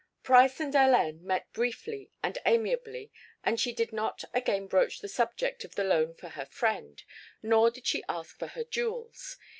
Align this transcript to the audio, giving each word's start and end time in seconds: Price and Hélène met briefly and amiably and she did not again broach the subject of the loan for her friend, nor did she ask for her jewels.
Price 0.23 0.59
and 0.59 0.73
Hélène 0.73 1.19
met 1.21 1.53
briefly 1.53 2.09
and 2.23 2.39
amiably 2.47 3.11
and 3.43 3.59
she 3.59 3.71
did 3.71 3.93
not 3.93 4.23
again 4.33 4.65
broach 4.65 4.99
the 4.99 5.07
subject 5.07 5.63
of 5.63 5.75
the 5.75 5.83
loan 5.83 6.15
for 6.15 6.29
her 6.29 6.45
friend, 6.47 7.03
nor 7.43 7.69
did 7.69 7.85
she 7.85 8.03
ask 8.09 8.35
for 8.39 8.47
her 8.47 8.63
jewels. 8.63 9.37